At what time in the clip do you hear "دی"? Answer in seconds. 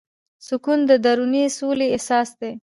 2.39-2.51